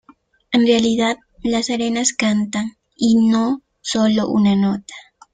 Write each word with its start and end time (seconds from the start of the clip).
En 0.51 0.65
realidad, 0.65 1.17
las 1.43 1.69
arenas 1.69 2.11
cantan, 2.13 2.71
y 2.95 3.29
no 3.29 3.61
sólo 3.81 4.29
una 4.29 4.55
nota. 4.55 4.95